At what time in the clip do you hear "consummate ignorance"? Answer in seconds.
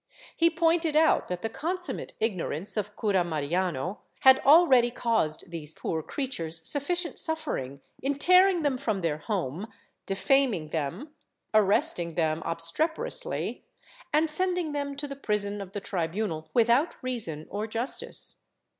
1.49-2.75